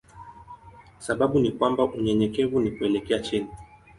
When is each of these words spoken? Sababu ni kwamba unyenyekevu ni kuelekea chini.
Sababu 0.99 1.39
ni 1.39 1.51
kwamba 1.51 1.85
unyenyekevu 1.85 2.59
ni 2.59 2.71
kuelekea 2.71 3.19
chini. 3.19 3.47